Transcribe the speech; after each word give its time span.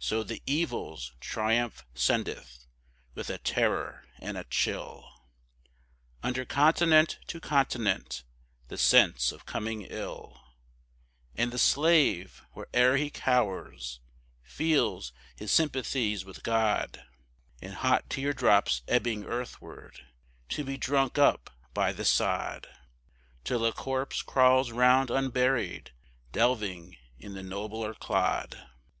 So 0.00 0.24
the 0.24 0.42
Evil's 0.46 1.12
triumph 1.20 1.86
sendeth, 1.94 2.66
with 3.14 3.30
a 3.30 3.38
terror 3.38 4.04
and 4.18 4.36
a 4.36 4.42
chill, 4.42 5.08
Under 6.24 6.44
continent 6.44 7.20
to 7.28 7.38
continent, 7.38 8.24
the 8.66 8.76
sense 8.76 9.30
of 9.30 9.46
coming 9.46 9.82
ill, 9.82 10.42
And 11.36 11.52
the 11.52 11.58
slave, 11.60 12.42
where'er 12.52 12.96
he 12.96 13.10
cowers, 13.10 14.00
feels 14.42 15.12
his 15.36 15.52
sympathies 15.52 16.24
with 16.24 16.42
God 16.42 17.04
In 17.62 17.70
hot 17.70 18.10
tear 18.10 18.32
drops 18.32 18.82
ebbing 18.88 19.22
earthward, 19.24 20.04
to 20.48 20.64
be 20.64 20.76
drunk 20.76 21.16
up 21.16 21.48
by 21.72 21.92
the 21.92 22.04
sod, 22.04 22.66
Till 23.44 23.64
a 23.64 23.72
corpse 23.72 24.20
crawls 24.22 24.72
round 24.72 25.12
unburied, 25.12 25.92
delving 26.32 26.96
in 27.20 27.34
the 27.34 27.44
nobler 27.44 27.94
clod. 27.94 28.66